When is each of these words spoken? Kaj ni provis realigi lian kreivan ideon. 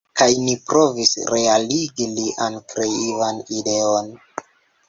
Kaj 0.19 0.27
ni 0.45 0.53
provis 0.69 1.11
realigi 1.33 2.09
lian 2.15 2.57
kreivan 2.73 3.47
ideon. 3.59 4.11